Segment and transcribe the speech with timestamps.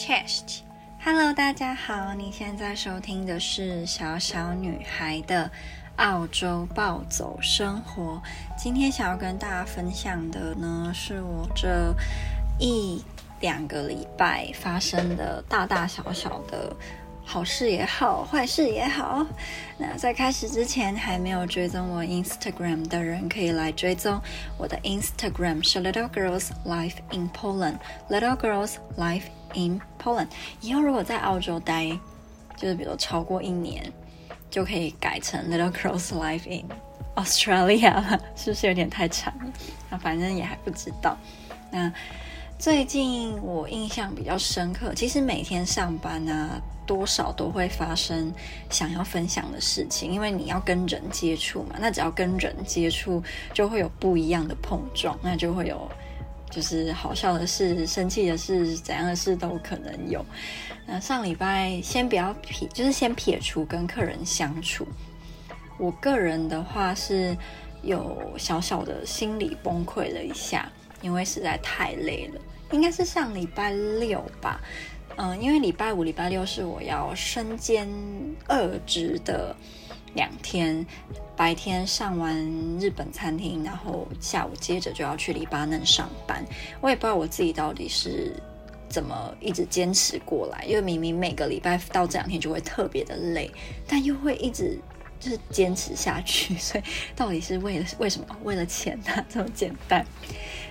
[0.00, 5.50] Chest，Hello，大家好，你现在收听的是小小女孩的
[5.96, 8.18] 澳洲暴走生活。
[8.56, 11.94] 今天想要跟大家分享的呢，是我这
[12.58, 13.04] 一
[13.40, 16.74] 两个礼拜发生的大大小小的。
[17.22, 19.24] 好事也好，坏事也好。
[19.76, 24.18] 那在开始之前，还没有追踪我 Instagram 的人，可以来追踪
[24.56, 27.76] 我的 Instagram 是 Little Girls Life in Poland。
[28.08, 29.24] Little Girls Life
[29.54, 30.28] in Poland。
[30.60, 31.86] 以后如果在澳洲待，
[32.56, 33.92] 就是比如超过一年，
[34.50, 36.64] 就可以改成 Little Girls Life in
[37.16, 39.52] Australia 了， 是不是有点太长了？
[39.90, 41.16] 那反正也还不知道。
[41.70, 41.92] 那
[42.58, 46.60] 最近我印象比较深刻，其实每天上班、啊。
[46.86, 48.34] 多少都会发生
[48.68, 51.76] 想要分享的事情，因为你要跟人接触嘛。
[51.78, 53.22] 那只要跟人接触，
[53.54, 55.88] 就会有不一样的碰撞，那就会有
[56.50, 60.24] 就是好笑的事、生气的事、怎样的事都可能有。
[60.86, 64.86] 那上礼拜先不要撇，就是先撇除跟客人相处。
[65.78, 67.36] 我个人的话是
[67.82, 72.40] 有小小的心理崩溃了一下，因为实在太累了。
[72.72, 74.60] 应该是上礼拜六吧。
[75.16, 77.88] 嗯，因为礼拜五、礼拜六是我要身兼
[78.46, 79.54] 二职的
[80.14, 80.84] 两天，
[81.36, 82.36] 白天上完
[82.78, 86.44] 日本餐厅，然后下午接着就要去黎巴嫩上班。
[86.80, 88.34] 我也不知道我自己到底是
[88.88, 93.50] 怎么一直坚持过来，因为明明每个礼拜到这两天就会特别的累，
[93.86, 94.78] 但又会一直
[95.20, 96.56] 就是坚持下去。
[96.58, 98.26] 所以到底是为了为什么？
[98.42, 100.04] 为了钱啊，这么简单。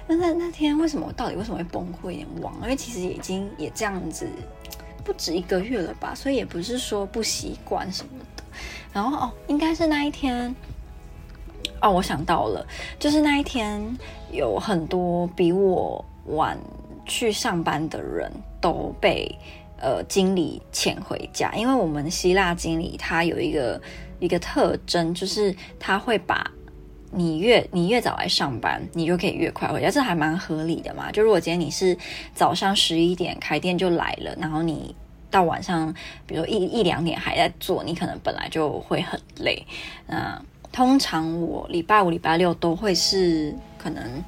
[0.05, 2.11] 那那 那天为什么我到底为什么会崩溃？
[2.11, 4.27] 有点忘，因为其实已经也这样子
[5.05, 8.11] 不止一个月了吧，所以也不是说不习惯什么。
[8.93, 10.53] 然后哦，应该是那一天
[11.81, 12.65] 哦，我想到了，
[12.99, 13.81] 就是那一天
[14.31, 16.57] 有很多比我晚
[17.05, 19.33] 去上班的人都被
[19.79, 23.81] 呃经理遣回家，因为我们希腊经理他有一个
[24.19, 26.51] 一个特征，就是他会把。
[27.11, 31.11] 你越你越早来上班，你就可以越快回家，这还蛮合理的嘛。
[31.11, 31.97] 就如果今天你是
[32.35, 34.95] 早上十一点开店就来了，然后你
[35.29, 35.93] 到晚上，
[36.25, 39.65] 比如一一两点还在做，你可能本来就会很累。
[40.07, 40.41] 那
[40.71, 44.23] 通常我礼拜五、礼拜六都会是可能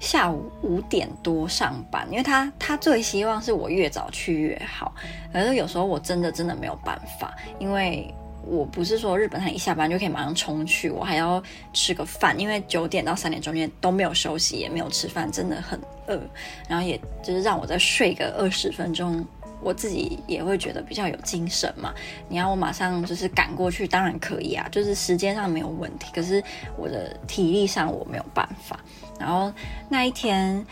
[0.00, 4.94] 下午五点多上班，因为他他最希望是我越早去越好。
[5.32, 8.12] 可是有时候我真的真的没有办法，因为。
[8.50, 11.42] 我不是说日本他一下班就可以马上冲去，我还要
[11.74, 16.18] 吃个饭，因为九点到三点中间都没有休息，也没有吃饭，真的很饿。
[16.66, 19.22] 然后也就是让我再睡个二十分钟，
[19.60, 21.92] 我自己也会觉得比较有精神嘛。
[22.28, 26.06] 你要我马上就是赶过去，当然可以啊，就是时间上没有问题。
[26.14, 26.42] 可是
[26.76, 28.78] 我的体力上我没有办法。
[29.18, 29.52] 然后
[29.88, 30.64] 那一天，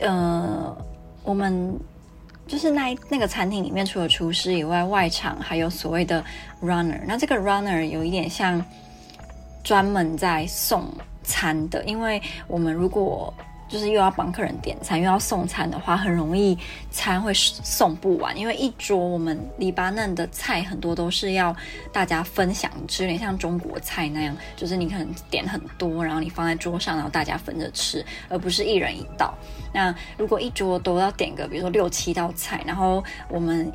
[0.00, 0.76] 呃，
[1.22, 1.78] 我们。
[2.46, 6.22] 就是那那个餐厅里面，除了厨师以外，外场还有所谓的
[6.62, 7.00] runner。
[7.06, 8.62] 那这个 runner 有一点像
[9.62, 10.86] 专门在送
[11.22, 13.32] 餐的，因为我们如果
[13.68, 16.56] 就是又要帮客人点餐，又要送餐的话，很容易
[16.90, 18.36] 餐会送不完。
[18.38, 21.54] 因为一桌我们黎巴嫩的菜很多都是要
[21.92, 29.34] 大家分享吃，有点像中国菜那样，就是你可能点很多，然后你放在桌上，然后大家分着吃，而不是一人一道。
[29.72, 33.72] 那如果一桌都要点个，比如说六七道菜，然后我们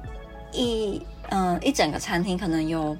[0.51, 2.95] 一嗯、一整个餐厅可能有。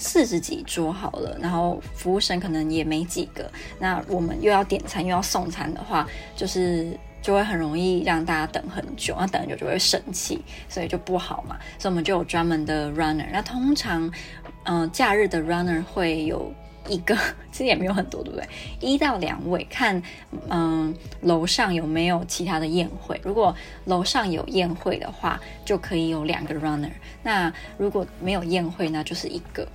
[0.00, 3.48] 四十几桌好了，然后服务生可能也没几个。
[3.78, 10.40] 那我们又要点餐又要送餐的话，就是就会很容易让大家等很久，那等很久就会生气，
[10.70, 11.58] 所以就不好嘛。
[11.78, 13.26] 所以我们就有专门的 runner。
[13.30, 14.10] 那通常，
[14.64, 16.50] 嗯、假日的 runner 会有
[16.88, 17.14] 一个，
[17.52, 18.48] 其实也没有很多，对不对？
[18.80, 20.02] 一到两位，看，
[20.48, 23.20] 嗯、楼上有没有其他的宴会。
[23.22, 26.90] 如果楼上有宴会的话，就可以有两个 runner。
[27.22, 29.68] 那如果没有宴会，那就是一个。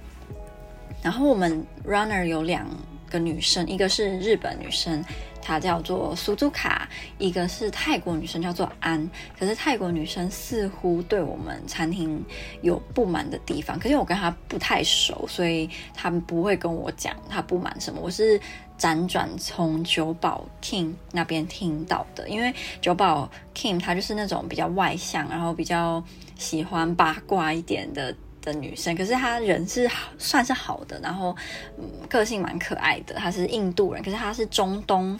[1.05, 2.67] 然后我们 runner 有两
[3.11, 5.05] 个女生，一个是日本女生，
[5.39, 6.88] 她叫做苏祖卡；
[7.19, 9.07] 一个是泰国女生，叫做安。
[9.38, 12.25] 可是泰国女生似乎对我们餐厅
[12.63, 18.01] 有不满的地方，可是我跟她不太熟，所以她不会跟我讲她不满什么。
[18.01, 18.41] 我是
[18.75, 22.51] 辗转从酒保 King 那边听到的，因为
[22.81, 26.03] 酒保 King 她就是那种比较外向，然后比较
[26.35, 28.15] 喜欢八卦一点的。
[28.45, 31.36] 的女生，可是她人是算是好的，然后
[31.77, 33.15] 嗯，个性蛮可爱的。
[33.15, 35.19] 她是印度人，可是她是中东，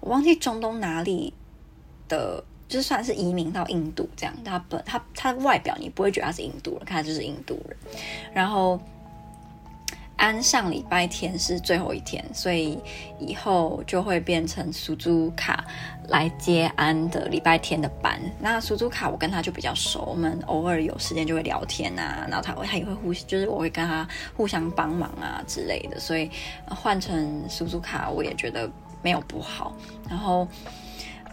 [0.00, 1.32] 我忘记中东哪里
[2.08, 4.34] 的，就算是移民到印度这样。
[4.44, 7.76] 她本她她外表你不会觉得她是印度人，看她就是印度人。
[8.32, 8.80] 然后
[10.16, 12.78] 安上礼拜天是最后一天，所以
[13.18, 15.64] 以后就会变成苏朱卡
[16.08, 18.18] 来接安的礼拜天的班。
[18.40, 26.30] 那苏朱卡我跟他就比较熟，我们偶尔有时间就会聊天啊，然后他他也会互，就是我会跟他互相帮忙啊之类的，所以
[26.66, 28.70] 换成苏朱卡我也觉得
[29.02, 29.76] 没有不好。
[30.08, 30.48] 然后，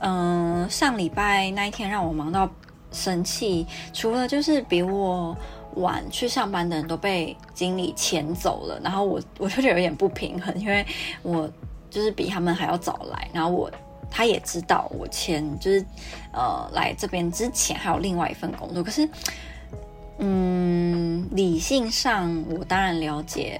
[0.01, 2.49] 嗯，上礼拜那一天让我忙到
[2.91, 5.35] 生气，除了就是比我。
[5.75, 10.85] 晚去上班的人都被经理遣走了，然后我 我就觉得有点不平衡，因为
[11.21, 11.49] 我
[11.89, 13.71] 就是比他们还要早来，然后我
[14.09, 15.85] 他也知道我签就是
[16.31, 19.07] 呃来这边之前还有另外一份工作，可是
[20.19, 23.59] 嗯理性上我当然了解，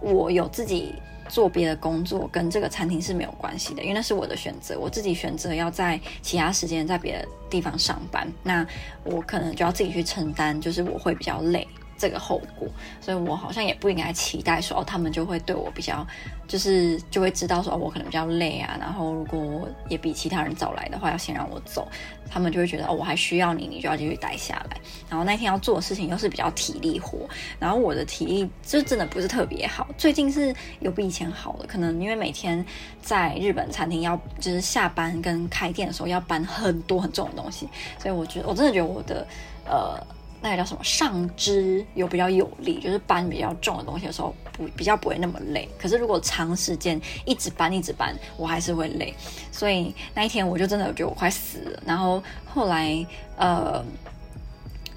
[0.00, 0.94] 我有自己。
[1.28, 8.66] 做别的工作跟这个餐厅是没有关系的，因为那是我的选择，我自己选择要在其他时间在别的地方上班，那
[9.04, 11.66] 我可能就要自己去承担，就是我会比较累。
[11.98, 12.68] 这个后果，
[13.00, 16.06] 所以我好像也不应该期待说哦，他们就会对我比较，
[16.46, 18.76] 就是就会知道说哦，我可能比较累啊。
[18.78, 21.88] 然后如果也比其他人早来的话，要先让我走，
[22.30, 24.76] 他们就会觉得哦，我还需要你，你就要继续待下来。
[25.08, 27.28] 然后那天要做的事情又是比较体力活，
[27.58, 29.88] 然后我的体力就真的不是特别好。
[29.96, 32.64] 最近是有比以前好了，可能因为每天
[33.00, 39.26] 在日本餐厅要就是下班跟开店的时候要搬很多很重的东西，所以我觉得我真的觉得我的
[39.64, 39.98] 呃。
[40.40, 40.84] 那个叫什么？
[40.84, 45.68] 上肢有比较有力，就是搬比较重的东西的时候不比较不会那么累。
[45.78, 49.14] 可是如果长时间一直搬一直搬，我还是会累。
[49.50, 51.82] 所以那一天我就真的觉得我快死了。
[51.84, 53.04] 然后后来
[53.36, 53.84] 呃，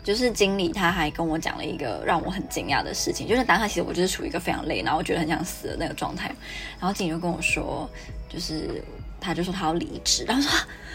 [0.03, 6.27] 就是经理他还跟我讲了一个让我很惊讶的事情，就是当下其实我就是处于一个非常累，然后我觉得很想死的那个状态。
[6.79, 7.89] 然后经理就跟我说，
[8.27, 8.83] 就是
[9.19, 10.51] 他就说他要离职，然后说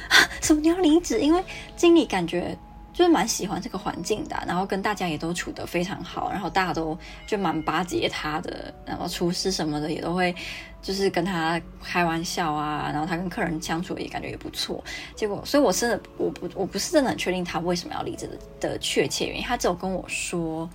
[0.08, 1.20] 啊什么你要离职？
[1.20, 1.42] 因为
[1.76, 2.56] 经理感觉。
[2.94, 6.96] 就是蛮喜欢这个环境的，然后跟大家也都处得非常好，然后大家都
[7.26, 10.32] 就蛮巴结他的，然后厨师什么的也都会
[10.80, 14.82] 就是跟他开玩笑啊，然后他跟客人相处也感觉也不错。
[15.16, 20.70] 结果，所以我真的我不我不是真的很确定他为什么要离职的的确切原因，他只有跟我说，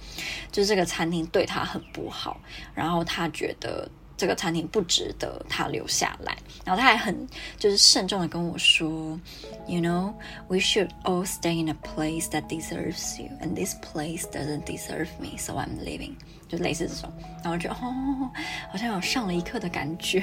[0.51, 2.38] 就是这个餐厅对他很不好，
[2.75, 3.89] 然后他觉得。
[4.19, 7.25] 这个餐厅不值得他留下来，然后他还很
[7.57, 9.18] 就是慎重的跟我说
[9.66, 10.13] ，You know,
[10.50, 15.07] we should all stay in a place that deserves you, and this place doesn't deserve
[15.21, 16.16] me, so I'm leaving。
[16.50, 17.13] 就类似这种，
[17.44, 18.30] 然后就哦，
[18.69, 20.18] 好像有上了一课的感觉，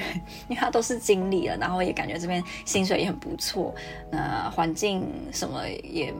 [0.47, 3.73] 因为他都是经理了，然后也感觉这边薪水也很不错，
[4.11, 6.13] 那环境什么也。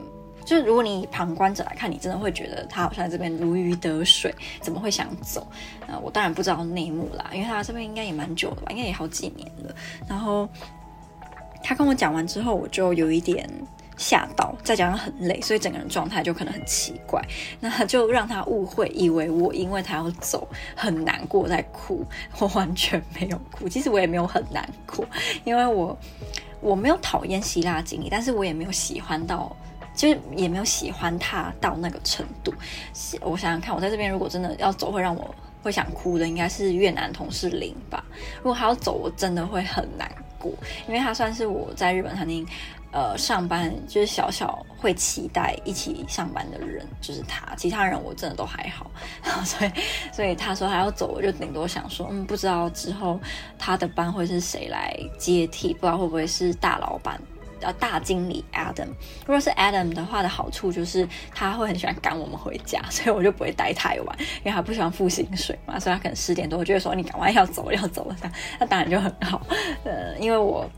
[0.47, 5.45] 就是如果你以旁观者来看，你真的会觉得他好像在这边如鱼得水，怎么会想走？
[5.85, 9.75] 呃，我当然不知道内幕啦，因为他这边应该也蛮久了吧，应该也好几年了。
[10.07, 10.47] 然后
[11.61, 13.45] 他跟我讲完之后，我就有一点
[13.97, 17.21] 吓到，再加上很累，所以整个人状态就可能很奇怪。
[17.59, 20.47] 那就让他误会，以为我因为他要走
[20.77, 22.05] 很难过在哭，
[22.39, 23.67] 我完全没有哭。
[23.67, 25.05] 其实我也没有很难过，
[25.43, 25.99] 因为我
[26.61, 29.53] 我没有讨厌希腊经理，但是我也没有喜欢到。
[29.97, 32.53] 就是也没有喜欢他到那个程度。
[33.21, 38.05] 我想想看，我在这边如果真的要走，会让我会想哭的，应该是越南同事林吧。
[38.37, 40.53] 如果他要走，我真的会很难过，
[40.87, 42.47] 因为他算是我在日本餐厅
[42.91, 47.55] 呃上班，就是小小会期待一起上班的人，就是他。
[47.55, 48.89] 其他人我真的都还好，
[49.43, 49.71] 所以
[50.13, 53.19] 所以他说他要走，我就顶多想说，嗯，不知道之后
[53.57, 57.19] 他的班会是谁来接替，不知道会不会是大老板。
[57.61, 58.87] 呃，大经理 Adam，
[59.25, 69.41] 如果是 Adam 的话的好处就是他会很喜欢赶我们回家， 所以我就不会待太晚，因为他不喜欢付薪水嘛，所以他可能十点多就会说你赶快要走要走了，那那当然就很好。
[69.83, 70.69] 呃，因为我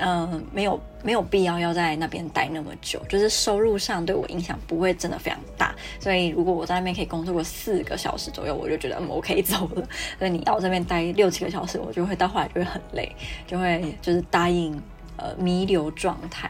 [0.00, 9.84] 嗯、没有没有必要要在那边待那么久，就是收入上对我影响不会真的非常大，所以如果我在那边可以工作个四个小时左右，我就觉得嗯我可以走了。
[10.16, 13.10] 所以你要我这边待六七个小时，我就会到后来就会很累，
[13.44, 14.80] 就会就是答应。
[15.18, 16.48] 呃，弥留状态，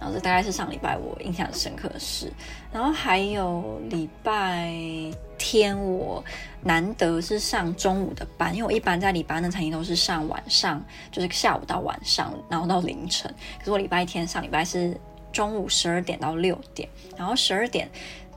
[0.00, 2.32] 然后这大概是上礼拜我印象深刻的事，
[2.72, 4.74] 然后还有礼拜
[5.36, 6.24] 天我
[6.62, 14.98] 难得是上中午的班，因为我一般在礼拜那餐厅都是上晚上，就是下午到晚上，然后到凌晨，可是我礼拜天上礼拜是
[15.30, 17.86] 中午十二点到六点，然后十二点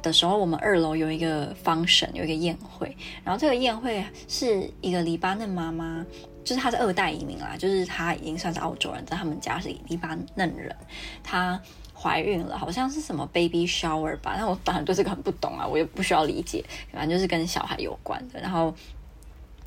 [0.02, 6.06] 的时候我们二楼有一个 function，有一个宴会，然后这个宴会是一个黎巴嫩妈妈。
[6.44, 10.76] 就是他是二代移民啦，就是他已经算是澳洲人，在他们家是一般嫩人。
[11.24, 11.60] 她
[11.94, 14.36] 怀孕了，好像是什么 baby shower 吧。
[14.38, 18.40] 那我反而对这个很不懂啊，我也不需要理解，反正就是跟小孩有关的。
[18.40, 18.74] 然后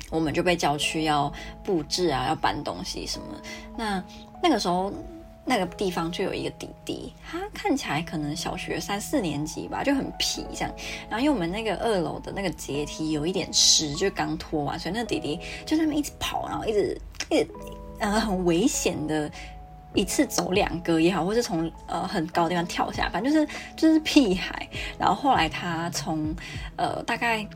[0.09, 1.31] 我们就被叫去要
[1.63, 3.27] 布置啊，要搬东西什么。
[3.77, 4.03] 那
[4.43, 4.91] 那个时候
[5.47, 10.73] 那个地方就有一个弟弟，他看起来可能小学三四年级吧，就很皮这样。
[11.07, 16.99] 然后因为我们那个二楼的那个阶梯有一点湿，就刚拖完，所以那个弟弟就在那边一直跑，然后一直
[17.29, 17.47] 一直
[17.99, 19.31] 呃很危险的，
[19.93, 24.67] 一次走两个也好，或是从呃很高的地方跳下，反正就是就是屁孩。
[24.97, 26.35] 然后后来他从
[26.75, 27.47] 呃大概。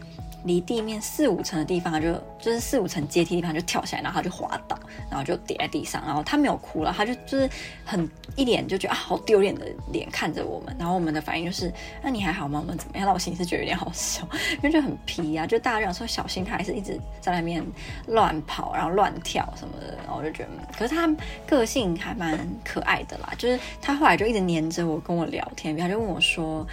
[0.43, 4.79] 离地面四五层的地方，就就是四五层阶梯地方就跳下来，然后他就滑倒，
[5.10, 7.50] 然后就跌在地上，然后他没有哭了，他就就是
[7.84, 12.60] 很一脸就觉得啊好丢脸的脸看着我们，然后我们的反应就是那你还好吗？
[12.60, 13.05] 我们怎么样？
[13.05, 14.27] 那我心里是觉得有点好笑，
[14.58, 17.65] 因为就很皮啊，就大家讲说小心他还是一直在那边
[18.08, 21.08] 乱跑，然后乱跳什么的，然后我就觉得，可是他
[21.46, 26.65] 个性还蛮可爱的啦，就是他后来就一直黏着我跟我聊天，他就问我说，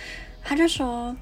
[0.42, 1.14] 他就说。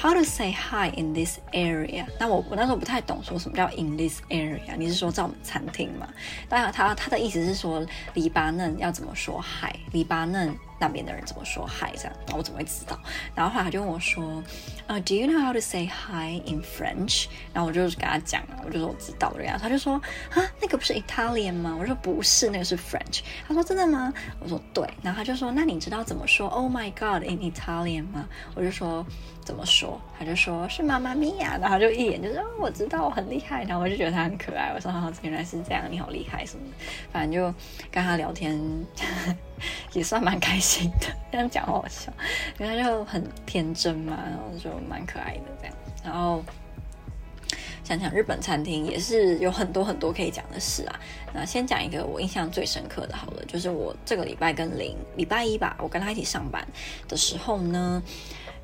[0.00, 2.06] How to say hi in this area？
[2.20, 4.76] 那我我那时候不太懂，说什么叫 in this area？
[4.76, 6.08] 你是说在我们餐厅吗？
[6.48, 9.74] 当然，他他的意思是说黎巴嫩要怎么说 hi？
[9.90, 10.56] 黎巴嫩。
[10.80, 12.98] 那边的人怎么说 hi 这样，那我怎么会知道？
[13.34, 14.42] 然后后来他就问我说，
[14.86, 17.26] 呃、，Do you know how to say hi in French？
[17.52, 19.58] 然后我就跟他讲，我就说我知道这样。
[19.58, 19.94] 他就说
[20.30, 21.76] 啊，那个不是 Italian 吗？
[21.78, 23.22] 我说不是，那个是 French。
[23.46, 24.12] 他说真的吗？
[24.38, 24.88] 我说对。
[25.02, 28.28] 然后他就说，那你知道怎么说 Oh my God in Italian 吗？
[28.54, 29.04] 我就说
[29.44, 30.00] 怎么说？
[30.18, 31.58] 他就说是妈妈咪呀。
[31.60, 33.64] 然后就一眼就说、哦、我知道，我很厉害。
[33.64, 34.72] 然后我就觉得他很可爱。
[34.74, 36.72] 我说哈、原来是这样，你好厉害什么的。
[37.12, 37.52] 反正就
[37.90, 38.58] 跟他聊天。
[39.92, 42.12] 也算蛮开心的，这样讲话好笑，
[42.58, 45.74] 因为就很天真嘛，然后就蛮可爱的这样。
[46.04, 46.42] 然后
[47.84, 51.00] 想想日本餐厅也是有很多很多可以讲的事啊。
[51.32, 56.66] 那先讲一个我印象最深刻的，好了，就是我这个礼拜跟林礼拜一吧，我跟他一起上班
[57.08, 58.02] 的时候呢。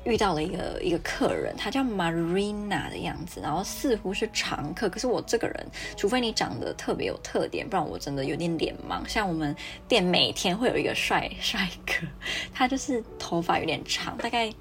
[0.05, 4.87] 遇到了一个一个客人，他叫 Marina 的样子，然后似乎是常客。
[4.87, 9.07] 可是我这个人，除非你长得特别有特点，不然我真的有点脸盲。
[9.07, 9.55] 像我们
[9.87, 12.07] 店每天会有一个帅帅哥，
[12.53, 14.51] 他就是头发有点长，大概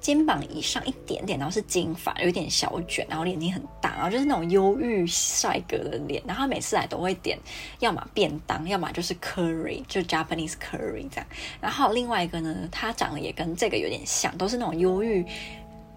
[0.00, 6.22] 肩膀以上一点点，然后是金发，有点小卷，然后眼睛很大，然后就是那种忧郁帅哥的脸。
[6.26, 7.38] 然后他每次来都会点，
[7.80, 11.26] 要么便当，要么就是 curry，就 Japanese curry 这样。
[11.60, 15.26] 然后另外一个呢，他长得也跟这个有点像，都是那种忧郁，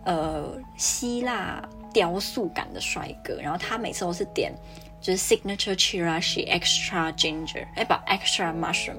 [0.04, 1.62] 呃，希腊
[1.94, 4.52] 雕塑感的帅哥，然后他每次都是点
[5.02, 8.98] 就是 signature chirashi extra ginger，哎，不 extra mushroom，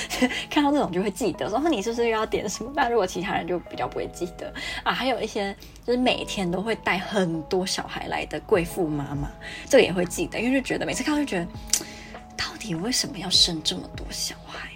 [0.48, 2.70] 看到这种就会记得，说你是不是又要点什么？
[2.76, 4.52] 那如果其他人就比较不会记得
[4.84, 4.92] 啊。
[4.92, 9.30] 还有一些就是每天都会带很多小孩来的贵妇妈妈，
[9.68, 11.48] 这个也会记得，因为就觉得每次看到就觉得，
[12.36, 14.69] 到底为什么要生这么多小孩？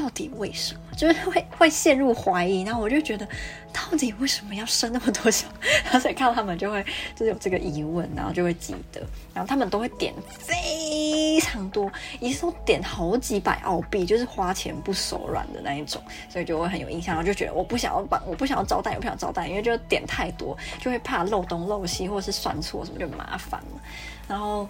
[0.00, 0.80] 到底为什么？
[0.96, 3.26] 就是会会陷入怀疑，然后我就觉得，
[3.72, 5.46] 到底为什么要生那么多小？
[5.84, 6.82] 然 后所以看到他们就会
[7.16, 9.00] 就是有这个疑问，然后就会记得，
[9.34, 11.90] 然后他们都会点非常多，
[12.20, 23.80] 一次都点好几百澳币，就是花钱不手软的那一种，所以就会很有印象，然后就觉得我不想要把 我不想要招待，我不想招待，因为就点太多，就会怕漏东漏西，或者是算错什么就麻烦了，
[24.28, 24.68] 然后。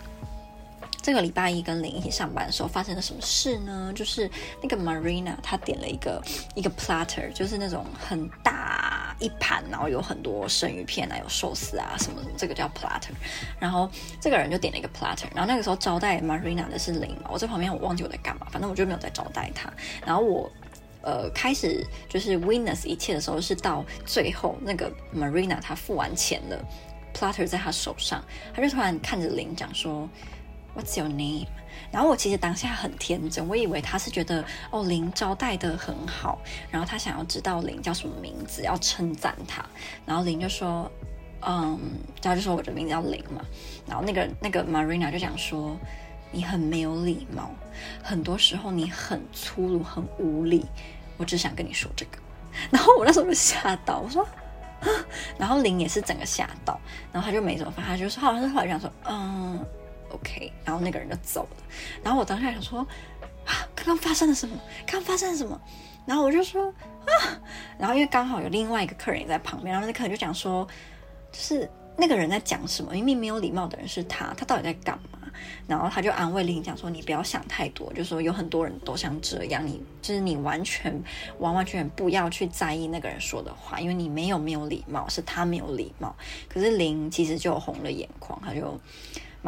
[1.09, 3.91] 这个礼拜一跟林一起上班的时候发生了什么事呢？
[3.95, 4.31] 就是
[4.63, 6.23] 那个 Marina 她点了一个
[6.55, 13.15] 一个 platter，就是那种很大一盘，然后有很多生鱼片啊，有寿司啊什么什么，这个叫 platter。
[13.59, 19.73] 然后这个人就点了一个 platter，然后那个时候招待 Marina 的是林，我在旁边我忘记我在干嘛，反正我就没有在招待他。
[20.05, 20.53] 然后我
[21.01, 26.65] 呃开始就是 witness 一切的时候，是到最后那个 Marina 她付完钱了
[27.15, 28.23] ，platter 在她手上，
[28.55, 30.07] 她就突然看着林讲说。
[30.79, 31.49] What's your name？
[31.91, 36.39] 然后我其实当下很天真，我以为他是觉得哦林招待得很好，
[36.71, 39.65] 然后他想要知道林叫什么名字，要称赞他。
[40.07, 40.89] 然后林就说，
[41.45, 41.77] 嗯，
[42.23, 43.45] 他就说我的名字叫林嘛。
[43.89, 45.77] 然后那个那个 Marina 就讲说，
[46.31, 47.51] 你很没有礼貌，
[48.01, 50.65] 很多时候你很粗鲁，很无礼。
[51.17, 52.19] 我只想跟你说这个。
[52.71, 54.25] 然后我那时候就吓到，我说，
[55.37, 56.79] 然后林也是整个吓到，
[57.11, 59.67] 然后他就没怎么发，他就说好像是后来讲说，嗯。
[60.11, 61.65] OK，然后那个人就走了。
[62.03, 62.81] 然后我当下想说，
[63.45, 64.57] 啊，刚刚发生了什么？
[64.87, 65.61] 刚刚发生了什么？
[66.07, 66.67] 然后我就说
[67.05, 67.41] 啊，
[67.79, 70.67] 然后因为刚好有另外一个客人也在旁边，然后那客人就讲说，
[71.31, 72.93] 就是那个人在讲什么？
[72.93, 75.19] 明明没有礼貌的人是他，他到底在干嘛？
[75.69, 81.01] 然后他就安慰林讲说，你不要想太多，就说有很多人都像这样，你就是你完全
[81.39, 86.17] 完完全全不要去在意那个人说的话，因为你没有没有礼貌，是他没有礼貌。
[86.49, 88.81] 可是林其实就红了眼眶，他就。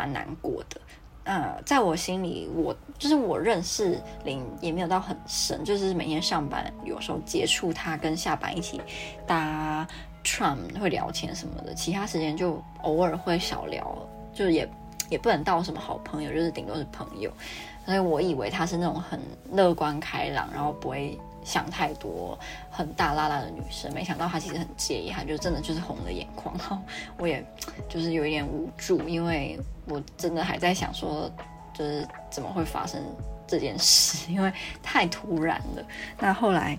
[0.01, 0.81] 蛮难过的，
[1.25, 8.81] 呃，在我心里，我就是我认识林也没有到很深，就是每天上班有时候接触他，跟下班一起
[9.27, 9.87] 搭
[10.25, 13.95] tram 会聊天什么的，其他时间就偶尔会小聊，
[14.33, 14.67] 就也
[15.11, 17.31] 也不能到什么好朋友，就是顶多是朋友。
[17.85, 19.21] 所以我以为他是那种很
[19.53, 21.19] 乐观开朗，然后不会
[21.51, 22.39] 想太多、
[22.71, 23.93] 很大拉拉的女生。
[23.93, 26.55] 没想到她其实很介意，她就真的就是红了眼眶。
[26.59, 26.79] 然后
[27.19, 27.45] 我也
[27.89, 31.29] 就是有一点无助，因为我真的还在想说，
[31.75, 33.03] 就是怎么会发生
[33.47, 35.85] 这件事，因为太突然了。
[36.21, 36.79] 那后来。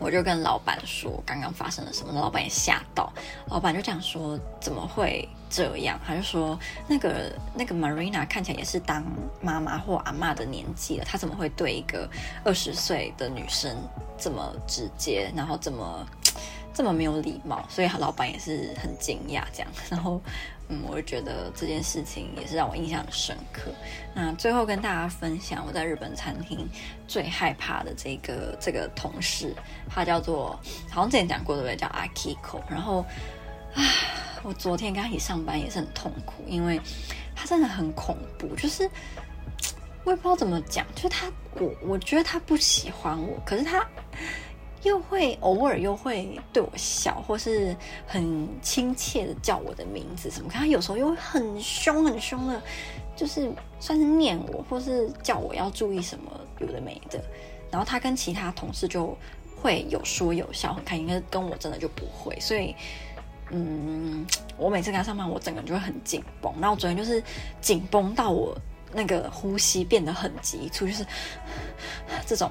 [0.00, 3.12] 我就跟老板说刚刚发生了什么，老板也吓到。
[3.48, 5.98] 老板就这样说怎么会这样？
[6.06, 9.04] 他就说那个那个 Marina 看起来也是当
[9.40, 12.08] 妈妈或阿嬷的年纪了，她怎么会对一个
[12.44, 13.76] 二十岁的女生
[14.16, 16.06] 这么直接，然后这么
[16.78, 17.66] 这么没有礼貌？
[17.68, 19.68] 所以老板也是很惊讶这样。
[19.90, 20.22] 然后。
[20.70, 23.72] 嗯，我就觉得这件事情也是让我印象很深刻。
[24.14, 26.68] 那最后跟大家分享，我在日本餐厅
[27.06, 29.56] 最害怕的这个这个同事，
[29.88, 30.50] 他叫做
[30.90, 31.74] 好像之前讲过对不对？
[31.74, 32.60] 叫阿 Kiko。
[32.68, 33.00] 然后
[33.74, 33.82] 啊，
[34.42, 36.78] 我昨天跟他一起上班也是很痛苦，因为
[37.34, 38.86] 他真的很恐怖，就是
[40.04, 43.82] 我也不知道怎么讲，就是他我我觉得他不喜欢我，可是他。
[44.84, 50.48] 又会偶尔又会对我笑，或是很亲切的叫我的名字什么。
[50.48, 52.62] 可他有时候又会很凶很凶的，
[53.16, 56.30] 就是算是念我，或是叫我要注意什么
[56.60, 57.20] 有的没的。
[57.70, 59.16] 然后他跟其他同事就
[59.56, 61.06] 会有说有笑，很开心。
[61.06, 62.38] 可是跟我真的就不会。
[62.38, 62.74] 所以，
[63.50, 64.24] 嗯，
[64.56, 66.52] 我每次跟他上班，我整个人就会很紧绷。
[66.60, 67.22] 然后我昨天就是
[67.60, 68.56] 紧绷到我。
[68.90, 71.04] 那个呼吸变得很急促，就是
[72.24, 72.50] 这种，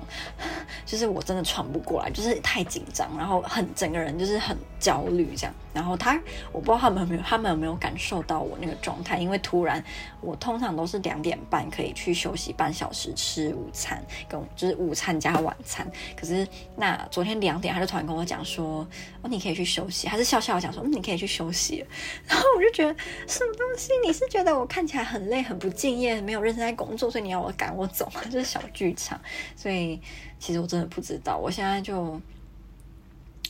[0.88, 5.54] 就是我真的喘不过来，就是太紧张，然后很整个人就是很焦虑这样。
[5.74, 6.20] 然后他，
[6.52, 9.20] 我不知道他们有没有，他们有没有感受到我那个状态？
[9.20, 9.84] 因为突然，
[10.22, 15.86] 我通常都是两点半可以去休息半小时吃午餐，跟就是午餐加晚餐。
[16.16, 18.88] 可是那昨天两点，他就突然跟我讲说
[19.22, 21.86] ：“哦，你可以去休息。”还是笑笑讲说：“嗯，你可以去休息。”
[22.26, 22.96] 然后我就觉得
[23.28, 23.92] 什么东西？
[24.04, 26.20] 你是觉得我看起来很累、很不敬业？
[26.22, 28.22] 没有认真在工作，所以你要我赶我走吗？
[28.32, 29.20] 这是小剧场，
[29.56, 30.02] 所以
[30.40, 31.38] 其实我真的不知道。
[31.38, 32.20] 我现在就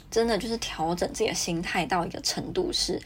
[0.10, 3.02] 真的就是调整自己的心态到一个程度，是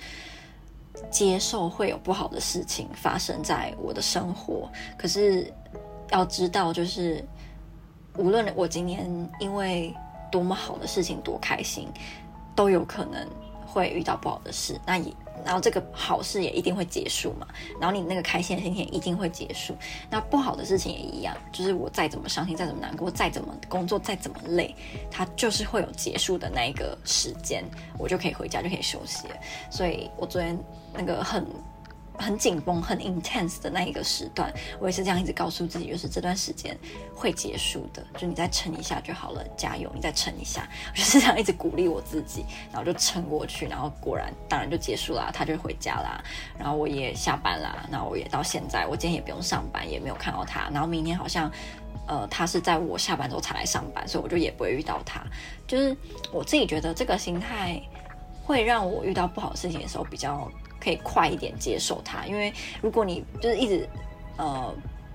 [1.10, 4.70] 接受会有不好的事情发生在我的生活。
[4.98, 5.52] 可是
[6.12, 7.24] 要知道，就是
[8.18, 9.94] 无论我今年因为
[10.32, 11.88] 多么好的事情多开心，
[12.56, 13.28] 都有可能
[13.72, 14.80] 会遇到不好的事。
[14.86, 15.14] 那也。
[15.44, 17.48] 然后这个好事也一定会结束嘛，
[17.80, 19.76] 然后你那个开心的心情一定会结束。
[20.08, 24.76] 那不好的事情也一样，就是我再怎么伤心，再怎么难过，再怎么工作，再怎么累，
[25.10, 27.64] 它就是会有结束的那一个时间，
[27.98, 29.26] 我就可以回家，就可以休息。
[29.72, 30.56] 所以我昨天
[30.94, 31.44] 那个很。
[32.22, 36.78] 很紧绷、很 intense 的那一个时段，我也是这样一直告诉自己，就是这段时间
[37.16, 46.24] 会结束的，就你再撑一下就好了，加油，你再撑一下，我就是这样一直鼓励我自己，然后就撑过去，然后果然，当然就结束了，他就回家啦，
[46.58, 51.52] 然后我也下班啦，然后我也到现在，我今天也不用上班，也没有看到他，然后明天好像，
[52.08, 55.24] 呃，他是在我下班之后才来上班，所以我就也不会遇到他，
[55.68, 55.96] 就是
[56.32, 57.82] 我自己觉得这个心态
[58.44, 60.50] 会让我遇到不好的事情的时候比较。
[60.84, 63.88] 可以快一点接受它，因为如果你就是一直
[64.38, 64.74] 呃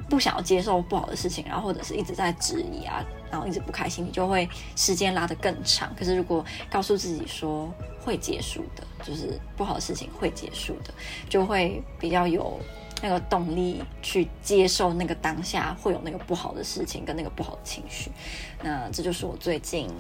[0.08, 5.92] 不想要接受不好的事情，然后或者是一直在质疑啊，然后一直不开心，你就会时间拉得更长。
[5.98, 7.68] 可是如果告诉自己说
[8.04, 10.94] 会结束的，就是不好的事情会结束的，
[11.28, 12.60] 就会比较有
[13.02, 18.12] 那个动力去接受那个当下会有那个不好的事情跟那个不好的情绪。
[18.62, 19.90] 那这就是我最近。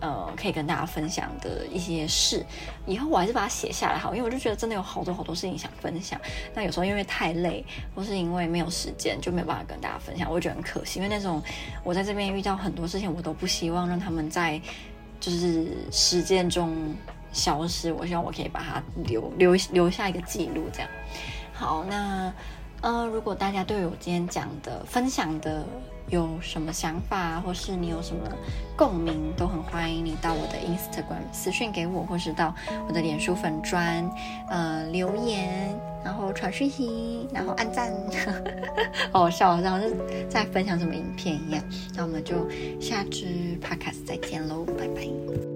[0.00, 2.44] 呃，可以跟大家分享的一些事，
[2.86, 6.20] 以后我还是把它写下来好，因为我就觉得真的有好多好多事情想分享。
[6.54, 10.98] 那有时候因为太累，或是因为没有时间，就没有办法跟大家分享，我觉得很可惜。
[10.98, 11.42] 因为那种
[11.82, 14.60] 我在这边遇到很多事情，我都不希望让他们在
[15.20, 16.94] 就是时间中
[17.32, 17.90] 消失。
[17.92, 20.88] 我希望我可以把它留留留下一个记录，这样。
[21.52, 22.30] 好，那
[22.84, 25.64] 呃，如果大家对我今天讲的分享的。
[26.10, 28.28] 有什么想法，或是你有什么
[28.76, 32.54] 共鸣，都很欢迎你到我的 Instagram 私讯给我，或是到
[32.86, 34.06] 我的脸书粉砖
[34.50, 37.90] 呃留言，然后传讯息，然后按赞，
[39.10, 39.96] 好好笑，好像是
[40.28, 41.64] 在分享什么影片一样。
[41.96, 42.46] 那我们就
[42.78, 45.53] 下支 Podcast 再见喽，拜拜。